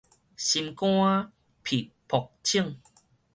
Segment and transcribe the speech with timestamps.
[0.03, 0.07] 心肝
[1.63, 2.75] 咇噗惝